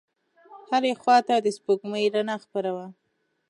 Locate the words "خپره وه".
2.45-2.87